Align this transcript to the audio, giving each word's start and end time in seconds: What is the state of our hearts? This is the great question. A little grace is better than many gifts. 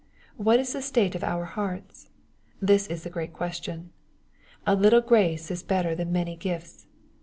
What 0.35 0.59
is 0.59 0.73
the 0.73 0.81
state 0.81 1.13
of 1.13 1.23
our 1.23 1.45
hearts? 1.45 2.09
This 2.59 2.87
is 2.87 3.03
the 3.03 3.09
great 3.11 3.33
question. 3.33 3.91
A 4.65 4.73
little 4.75 5.01
grace 5.01 5.51
is 5.51 5.61
better 5.61 5.93
than 5.93 6.11
many 6.11 6.35
gifts. 6.35 6.87